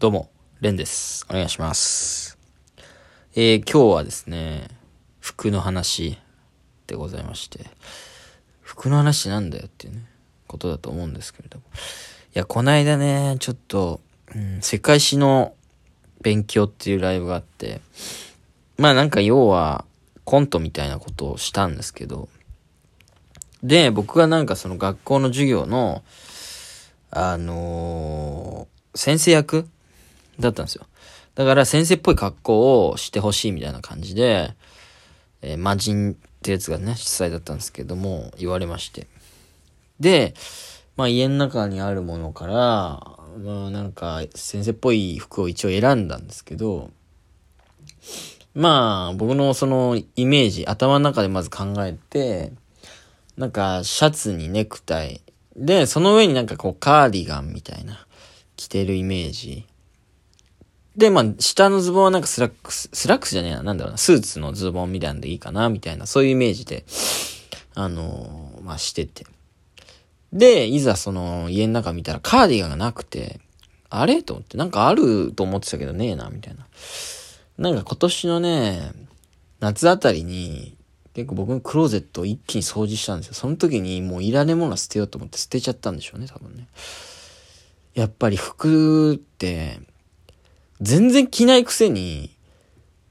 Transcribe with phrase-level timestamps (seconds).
[0.00, 0.30] どうも、
[0.62, 1.26] レンです。
[1.28, 2.38] お願いします。
[3.34, 4.68] えー、今日はですね、
[5.20, 6.16] 服の話
[6.86, 7.66] でございまして、
[8.62, 10.06] 服の話なんだよっていうね、
[10.46, 11.64] ことだと思うんですけれども。
[11.64, 11.68] い
[12.32, 14.00] や、こないだね、ちょっと、
[14.34, 15.52] うん、世界史の
[16.22, 17.82] 勉強っていうライブがあって、
[18.78, 19.84] まあなんか要は、
[20.24, 22.30] コントみたいなことをしたんですけど、
[23.62, 26.02] で、僕がなんかその学校の授業の、
[27.10, 29.68] あのー、先生役
[30.40, 30.86] だったんですよ。
[31.34, 34.54] だから先生っぽい格好をしてほしいみたいな感じで、
[35.42, 39.06] えー、魔人ってやつがね、主催だったんですけども、言われまして。
[40.00, 40.34] で、
[40.96, 42.54] まあ家の中にあるものから、
[43.38, 46.90] まあなんか先生っぽい服を一応選んだんですけど、
[48.54, 52.52] まあ僕のそのイメージ、頭の中でまず考えて、
[53.36, 55.22] なんかシャツにネクタイ、
[55.56, 58.06] で、その上になんかこうカーディガンみたいな
[58.56, 59.66] 着てるイメージ
[61.00, 66.84] で、まあ、下のズボンはなんかスラックス、スラックスじゃねえな、なんだろうな、スーツのズボンみたいなんでいいかな、みたいな、そういうイメージで、
[67.74, 69.26] あのー、まあ、してて。
[70.32, 73.40] で、いざその、家の中見たらカーディガンがなくて、
[73.88, 74.22] あれ？
[74.22, 76.66] と思って、なんかあると思ってたけどねえな、みたいな。
[77.58, 78.92] なんか今年のね、
[79.58, 80.76] 夏あたりに、
[81.14, 83.34] 結構僕のクローゼットを一気に掃除したんですよ。
[83.34, 86.68] その時にもういらねえもの捨てようと思って捨てちゃったんでしょうね、多分ね。
[87.94, 89.80] やっぱり服って、
[90.80, 92.34] 全然着ないくせに、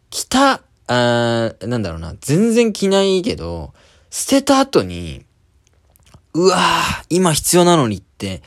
[0.09, 3.73] 着た、あなんだろうな、全然着ないけど、
[4.09, 5.23] 捨てた後に、
[6.33, 8.41] うわぁ、今必要なのにって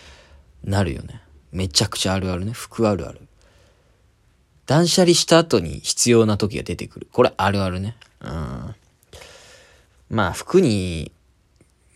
[0.65, 1.21] なるよね。
[1.53, 2.53] めちゃくちゃあるあるね。
[2.53, 3.21] 服あるある。
[4.67, 7.09] 断捨離した後に必要な時が出てくる。
[7.13, 7.97] これあるあるね。
[8.21, 8.75] うん。
[10.11, 11.13] まあ、服に、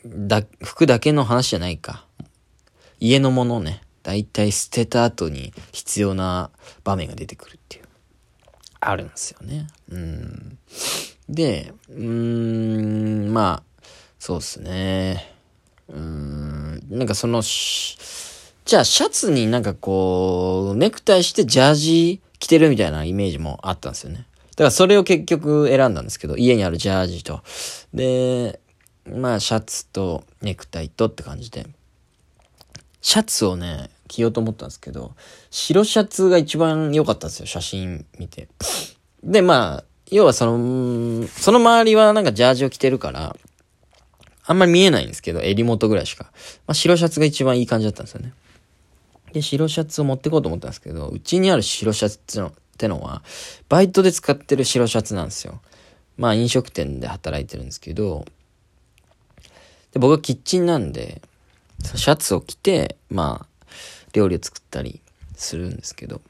[0.05, 2.05] だ、服だけの話じゃないか。
[3.00, 3.83] 家のものね。
[4.06, 6.50] だいたい捨てた後に必要な
[6.84, 7.84] 場面が出てくるっていう、
[8.78, 9.66] あるんですよね。
[9.90, 10.58] うん。
[11.28, 13.86] で、うーん、まあ、
[14.20, 15.34] そうっすね。
[15.89, 24.18] うん、なんかその、じゃあシャツになんかこう、ネクタイしてジャージ着てるみたいなイメージもあったんですよね。
[24.50, 27.42] だからそれを結局選んだんですけど、家にあるジャージと。
[27.92, 28.61] で、
[29.05, 31.66] まあシャツとネクタイとって感じで。
[33.00, 35.14] シャツをね、着ようと思ったんですけど、
[35.50, 38.48] 白シャツが一番良かったんですよ、写真見て。
[39.22, 43.36] で、まあ、要はその、その周りはなんかジャージを着てるから、
[44.46, 46.30] あんまり見えないんですけど、襟元ぐらいしか。
[46.66, 48.33] まあ、白シャツが一番いい感じだったんですよね。
[49.33, 53.22] で、白シャツを持ってこうと思ったんですけど、うちにある白シャツってのってのは、
[53.68, 55.61] バイトで使ってる白シャツなんですよ。
[56.16, 58.24] まあ、飲食店で働いてるんですけど、
[59.92, 61.20] で、僕はキッチンなんで、
[61.83, 63.55] シャツを着て、まあ、
[64.16, 65.00] 料理を作ったり
[65.34, 66.20] するんですけど、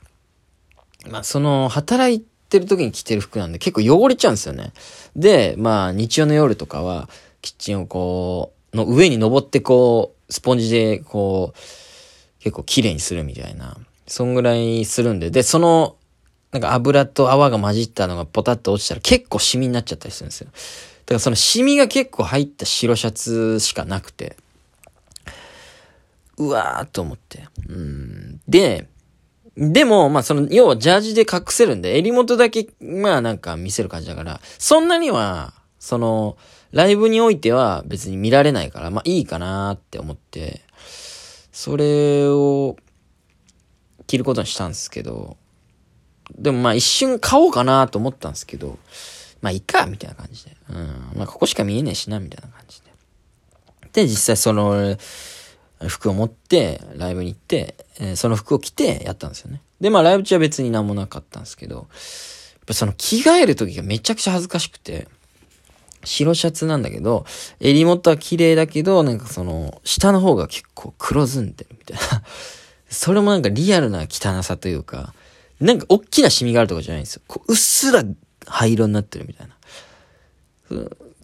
[1.08, 4.72] まあその働いてる時に着てる服なんで結構汚れちゃうんですよね。
[5.14, 7.08] で、まあ日曜の夜とかは
[7.42, 13.76] キッチンをこう、の上に登ってこう、スポンジでこう、結構綺麗にするみたいな、
[14.06, 15.96] そんぐらいするんで、で、その、
[16.50, 20.48] なんか油と泡が混じったのがポタッと落ちたら結構シミになっちゃったりするんですよ。
[20.48, 24.36] だからそのシミが結構入った白シャツしかなくて、
[26.38, 27.48] うわーと思って。
[27.68, 28.40] うん。
[28.48, 28.88] で、
[29.56, 36.36] でも、まあその、要はジャージで隠せるんで、襟元だけ、まあなんか見せる感じだから、そんなには、その、
[36.72, 40.62] ライブにおいては別に見られないから、まあいいかなって思って、
[41.52, 42.76] それを
[44.06, 45.38] 着ることにしたんですけど、
[46.34, 48.78] でもまあ一瞬買おうかなと思ったんですけど、
[49.40, 50.54] まあいいか、みたいな感じで。
[50.68, 51.12] うん。
[51.16, 52.90] まあここしか見えねえしな、みたいな感じで。
[53.92, 54.98] で、実際その、
[55.88, 59.60] 服を持って、ライブに行って、えー、その服を着てやったんですよね。
[59.80, 61.86] で、まあライブ中は別に何もなかったんですけど、やっ
[62.66, 65.06] ぱその着替える時がめちゃくちゃ恥ずかしくて、
[66.04, 67.26] 白シャツなんだけど、
[67.60, 72.22] 襟元は綺麗だけど、なんかその、下の方が結構黒ずんでるみたいな。
[72.88, 75.12] それもなんかリアルな汚さというか、
[75.60, 77.22] なんか大きなシミがあるとかじゃないんですよ。
[77.26, 78.04] こううっすら
[78.46, 79.56] 灰色になってるみたいな。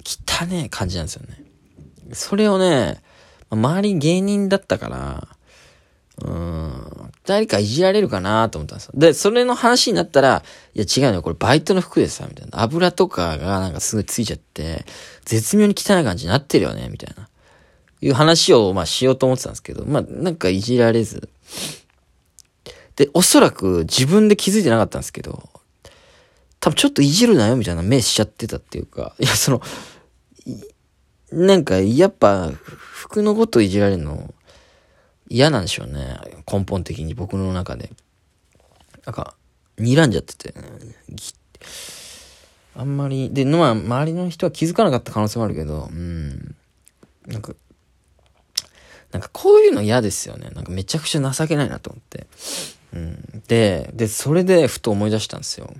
[0.05, 1.43] 汚ねえ感じなんですよね。
[2.13, 3.03] それをね、
[3.57, 5.29] 周り芸人だったから、
[6.23, 8.93] うーん、誰かいじられるかなと思ったんですよ。
[8.97, 10.43] で、それの話になったら、
[10.75, 12.63] いや違うよ、これバイトの服でさ、みたいな。
[12.63, 14.85] 油とかがなんかすごいついちゃって、
[15.25, 17.29] 絶妙に汚い感じになってるよね、みたいな。
[18.01, 21.29] いう話を、まあしようと思ってたんですけど、まあなんかいじられず。
[22.97, 25.49] で、おそらく自分で気づいてなかったんですけど、
[26.61, 29.63] 多分ちょっといじるなよ、みたいな目しちゃってたっていうか、いや、その、
[31.33, 34.33] なんか、やっぱ、服のこといじられるの
[35.29, 36.19] 嫌なんでしょうね。
[36.51, 37.91] 根本的に僕の中で。
[39.07, 39.35] なんか、
[39.79, 40.55] 睨んじゃってて、
[42.77, 46.55] あんまり、で、まあ、周りの人は気づかなかった可能性もあるけど、うん。
[47.27, 47.55] なんか、
[49.11, 50.51] なんかこういうの嫌ですよね。
[50.51, 52.27] なんかめちゃくちゃ情けないなと思って。
[52.95, 53.43] うん。
[53.47, 55.73] で、で、それでふと思い出したんですよ。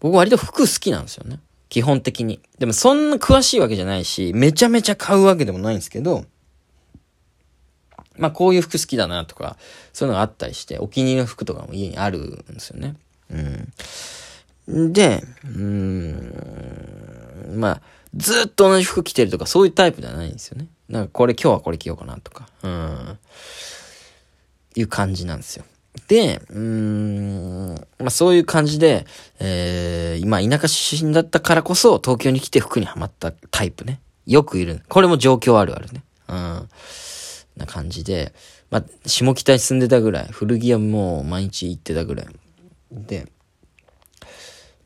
[0.00, 1.40] 僕割と服好きなんですよね。
[1.68, 2.40] 基本的に。
[2.58, 6.24] でもそんな詳しいわけじゃないし、めちゃめちゃ買うわけでもないんですけど、
[8.16, 9.56] まあこういう服好きだなとか、
[9.92, 12.96] そういうのがあったりして、お気に入りの服とかも家にあるんですよね。
[13.30, 13.36] う
[14.76, 14.92] ん。
[14.92, 16.32] で、うん、
[17.56, 17.82] まあ、
[18.14, 20.68] ずっと同じ服着てるとかそういうタイプではないんですよね。
[20.88, 23.18] なんかこれ今日はこれ着ようかなとか、うん、
[24.76, 25.64] いう感じなんですよ。
[26.06, 29.06] で、うーん、まあそういう感じで、
[29.38, 34.00] えー、今田舎出身だったからこそ東京に来て服にはまったタイプね。
[34.26, 34.82] よくいる。
[34.88, 36.02] これも状況あるあるね。
[36.28, 36.68] うん。
[37.56, 38.32] な感じで、
[38.70, 42.26] まあ、下北に住んでたぐらい、古着屋も毎日行ってたぐらい。
[42.92, 43.26] で、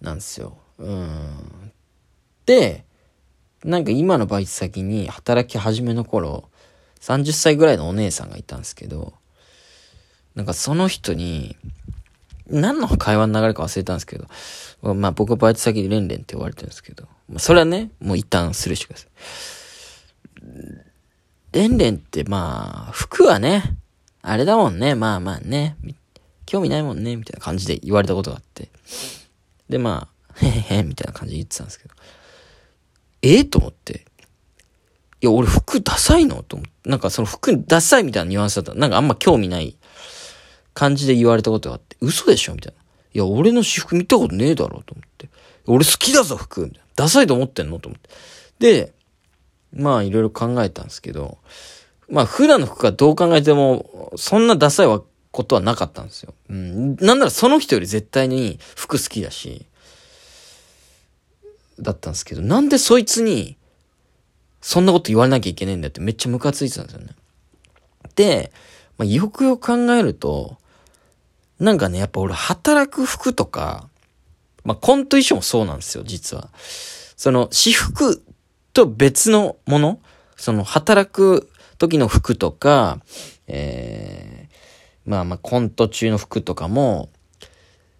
[0.01, 0.57] なんですよ。
[0.79, 1.73] うん。
[2.47, 2.85] で、
[3.65, 6.49] なんか今のバイト先に働き始めの頃、
[7.01, 9.15] 30歳ぐらいのお姉さんがいたんですけど、
[10.35, 11.57] なんかその人に、
[12.49, 14.27] 何の会話の流れか忘れたんですけど、
[14.95, 19.09] まあ僕はバイト先でレンレンって呼ばれてるんですけど、まあそれはね、もう一旦スルーしてください。
[21.53, 23.77] レンレンってまあ、服はね、
[24.23, 25.77] あれだもんね、まあまあね、
[26.47, 28.69] 興味ないもんね、みたいな感じで言われたことがあって。
[29.69, 31.95] でまあ、へへへ、みたいな感じで言ってたんですけど、
[33.23, 33.45] ええ？
[33.45, 34.05] と思って。
[35.21, 36.43] いや、俺服ダサいの？
[36.43, 36.91] と思って。
[36.91, 38.75] なんかその服ダサいみたいなニュアンスだった。
[38.75, 39.77] なんかあんま興味ない
[40.75, 42.83] 感じで言われたことがあって、嘘でしょみたいな。
[43.15, 45.29] いや、俺の私服見たことねえだろと思って。
[45.67, 46.87] 俺好きだぞ、服みたいな。
[46.97, 48.11] ダサいと思ってんのと思って。
[48.59, 48.95] で、
[49.75, 51.39] まあいろいろ考えたんですけど、
[52.09, 56.35] まあ普段の服がどう考えても、そんなダサいことはなかったんですよ。
[56.51, 56.97] うん。
[56.97, 59.67] なんならその人より絶対に服好きだし、
[61.81, 63.57] だったんですけど、なんでそいつに、
[64.61, 67.09] そんなこと言われなきゃいけないんだってめっちゃムカついてたんですよね。
[68.15, 68.53] で、
[68.99, 70.59] まあ、よくよく考えると、
[71.59, 73.89] なんかね、やっぱ俺働く服とか、
[74.65, 76.51] まあ、コント衣装もそうなんですよ、実は。
[77.17, 78.23] その、私服
[78.73, 80.01] と別のもの
[80.37, 83.01] その、働く時の服とか、
[83.47, 87.11] えー、まあまあ、コント中の服とかも、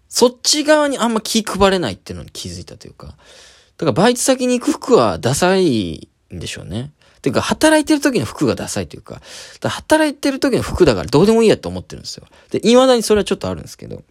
[0.09, 6.91] そっち側にあんま気配れないっていうのに気づいたというか、だからバイト先に行く服はダサいんでしょうね。
[7.23, 9.21] ていうか、働いてる時の服がダサいというか、
[9.61, 12.27] か働いてる時の服だからどうでもいいやと思ってるんですよ。
[12.51, 14.03] で、未だにそれはちょっとあるんですけど。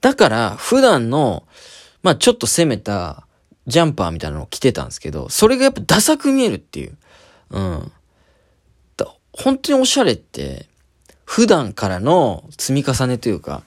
[0.00, 1.44] だから、普段の、
[2.02, 3.28] まあちょっと攻めた
[3.68, 6.98] ジャンパーみたいなのを着てたんですけど、それがやっぱダサく見えるっていう。
[7.50, 7.92] うん。
[8.96, 10.66] だ本当におしゃれって、
[11.24, 13.62] 普段からの積み重ねというか、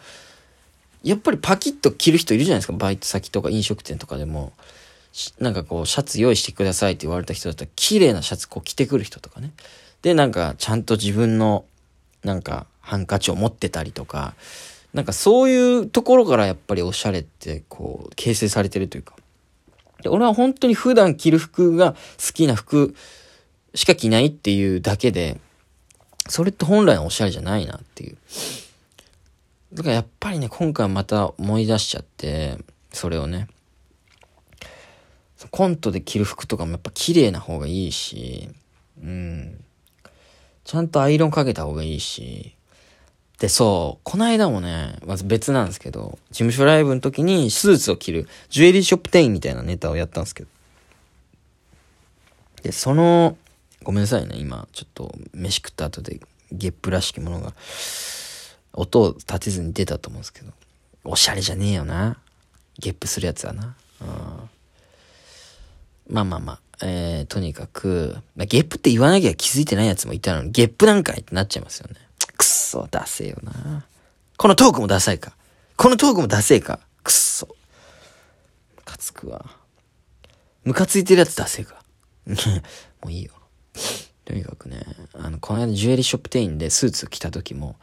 [1.01, 2.73] やっぱりパキッと着る人いるじゃないですか。
[2.73, 4.51] バイト先とか飲食店とかでも。
[5.39, 9.51] なんかこう、シャツ用意してくださいって言われた人だったら、綺麗なシャツこう着てくる人とかね。
[10.01, 11.65] で、なんか、ちゃんと自分の、
[12.23, 14.35] なんか、ハンカチを持ってたりとか、
[14.93, 19.15] なんかそういうところからやっぱりおしゃれってこう、形成されてるというか。
[20.01, 22.95] で俺は本当に普段着る服が好きな服
[23.75, 25.39] しか着ないっていうだけで、
[26.27, 28.17] それって本来のおしゃれじゃないなっていう。
[29.73, 32.57] だからやっぱりね、今回また思い出しちゃって、
[32.91, 33.47] それをね。
[35.47, 38.49] コントで着る服とかもやっぱ綺麗な方がいいし、
[39.01, 39.63] うん。
[40.65, 42.55] ちゃんとアイロンかけた方がいいし。
[43.39, 50.49] で、そう、この間もね、まず別なんですけど、事務所ライブの時にスーツを着る、ジュエリーショップ店員みたいなネタをやったんですけど。
[52.63, 53.37] で、その、
[53.83, 56.19] ごめんなさいね、今、ちょっと飯食った後で
[56.51, 57.53] ゲップらしきものが、
[58.73, 60.51] 音を立てずに出たと思うんですけど、
[61.05, 62.17] おしゃれじゃねえよな。
[62.77, 63.75] ゲップするやつはな。
[64.01, 64.49] うん
[66.09, 71.95] まあまあまあ、えー、とにかく、まあ、ゲップって言わなきゃ気づいてないやつもいたのに、ゲップなんかいってなっちゃいますよね。
[72.37, 73.85] くっそ、ダセよな。
[74.37, 75.35] このトークもダサいか。
[75.75, 76.79] このトークもダセえか。
[77.03, 77.47] くっそ。
[78.77, 79.45] ムカつくわ。
[80.63, 81.83] ムカついてるやつダセえか。
[83.01, 83.33] もういいよ。
[84.25, 87.75] とにかくね、あの、この間ジュエリーショップ店員でスーツ着た時も、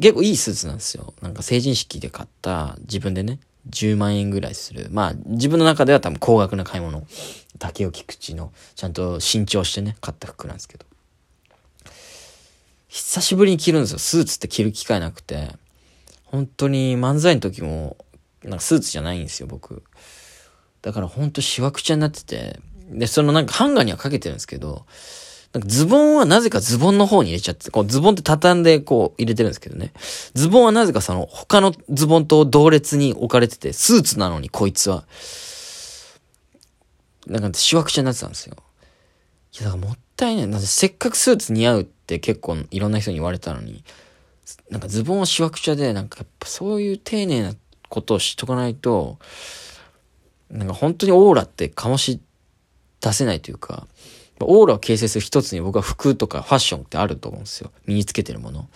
[0.00, 1.14] 結構いいスーツなんですよ。
[1.20, 4.88] なんか成人式で買った自分でね、10万円ぐらいする。
[4.90, 7.06] まあ、自分の中では多分高額な買い物。
[7.58, 10.86] 竹尾菊池の、ちゃんと新調してね、買った服なんですけど。
[12.88, 13.98] 久しぶりに着るんですよ。
[13.98, 15.54] スーツって着る機会なくて。
[16.24, 17.96] 本当に漫才の時も、
[18.42, 19.82] なんかスーツじゃないんですよ、僕。
[20.82, 22.60] だからほんとしわくちゃになってて。
[22.90, 24.86] で、そのなんかハンガーにはかけてるんですけど、
[25.52, 29.92] なんかズボンはなぜかズボンの方に入れちゃって、こうズボンって畳んでこう入れてるんですけどね。
[30.34, 35.04] ズボンはなぜかその他のズボンと同列に置かれてて、スーツなのにこいつは。
[37.26, 38.56] なんかしわくちゃになってたんですよ。
[39.54, 40.46] いや、だからもったいない。
[40.46, 43.82] なんせっかくスーツ似合うって結構いろんな人に言われたのに、
[44.70, 47.54] なんかズボンはしわくちゃで、なんかやっぱそういう丁寧な
[47.88, 49.18] ことをしとかないと、
[50.48, 52.20] なんか本当にオーラって醸し
[53.00, 53.86] 出せないというか、
[54.48, 57.70] オーラを形成する一つに僕は服とかファッションってあると思うんですよ。
[57.86, 58.68] 身につけてるもの。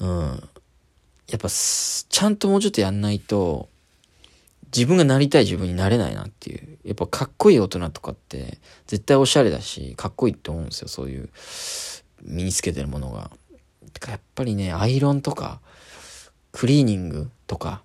[0.00, 0.48] うん。
[1.28, 3.68] やっぱ、ちゃんともうちょっとやんないと、
[4.74, 6.78] 自分がなりたい自分になれないなっていう。
[6.84, 10.88] やっぱかっこいい大人とかって絶対おしゃれだし、かっこいいって思うんですよ。
[10.88, 11.28] そういう
[12.22, 13.30] 身につけてるものが。
[13.92, 15.60] てかやっぱりね、アイロンとか、
[16.52, 17.82] クリーニングとか、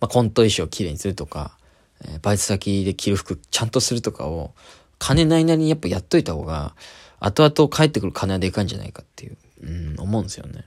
[0.00, 1.56] まあ、コント衣装をきれいにするとか、
[2.04, 4.52] えー、バイト先で着る服ちゃんとするとかを、
[4.98, 6.74] 金ないなりにやっぱやっといた方が、
[7.20, 10.64] 後々帰ってくる金はでかいんじゃないかっていう、うん、思うんですよね。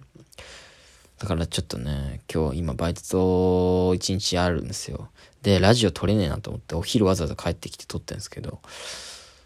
[1.20, 5.10] だからちょっとね、今日今バイト一日あるんですよ。
[5.42, 8.60] で、ラジオ撮れねえなと思ってお昼わざわざ帰ってきて撮ってんですけど、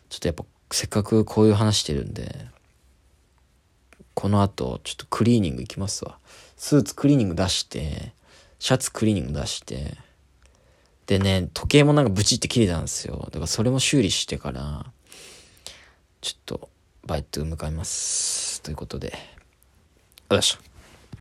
[0.10, 2.48] ちょっとやっぱせっかくこういう話してるんで、
[4.14, 6.20] この後ちょっとクリーニング行きますわ。
[6.58, 8.14] スーツクリーニング出して、
[8.60, 9.98] シャツクリーニング出して、
[11.08, 13.20] でね、時計もなんかブチって切れたんですよ。
[13.26, 14.86] だからそれも修理してから、
[16.22, 16.70] ちょっと
[17.06, 18.62] バイト向かいます。
[18.62, 19.14] ということで、
[20.32, 20.73] よいしょ。